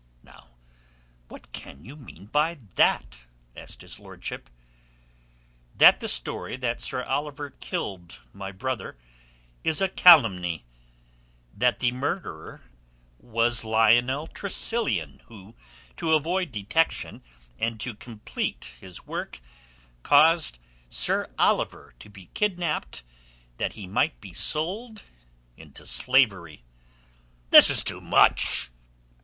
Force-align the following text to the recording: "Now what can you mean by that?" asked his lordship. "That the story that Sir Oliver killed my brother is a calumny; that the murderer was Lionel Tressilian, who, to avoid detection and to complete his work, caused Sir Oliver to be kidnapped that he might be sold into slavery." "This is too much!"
"Now 0.23 0.47
what 1.27 1.51
can 1.51 1.85
you 1.85 1.95
mean 1.95 2.25
by 2.25 2.55
that?" 2.73 3.27
asked 3.55 3.83
his 3.83 3.99
lordship. 3.99 4.49
"That 5.75 5.99
the 5.99 6.07
story 6.07 6.57
that 6.57 6.81
Sir 6.81 7.03
Oliver 7.03 7.51
killed 7.51 8.19
my 8.33 8.51
brother 8.51 8.97
is 9.63 9.79
a 9.79 9.87
calumny; 9.87 10.65
that 11.55 11.81
the 11.81 11.91
murderer 11.91 12.63
was 13.19 13.63
Lionel 13.63 14.25
Tressilian, 14.25 15.21
who, 15.27 15.55
to 15.97 16.15
avoid 16.15 16.51
detection 16.51 17.21
and 17.59 17.79
to 17.81 17.93
complete 17.93 18.71
his 18.81 19.05
work, 19.05 19.39
caused 20.01 20.57
Sir 20.89 21.29
Oliver 21.37 21.93
to 21.99 22.09
be 22.09 22.31
kidnapped 22.33 23.03
that 23.57 23.73
he 23.73 23.85
might 23.85 24.19
be 24.19 24.33
sold 24.33 25.03
into 25.57 25.85
slavery." 25.85 26.63
"This 27.51 27.69
is 27.69 27.83
too 27.83 28.01
much!" 28.01 28.71